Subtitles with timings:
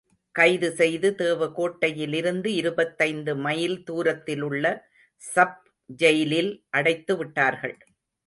[0.35, 4.65] கைது செய்து தேவகோட்டையிலிருந்து இருபத்தைந்து மைல் தூரத்திலுள்ள
[5.23, 5.59] சப்
[5.99, 7.75] ஜெயிலில் அடைத்துவிட்டார்கள்.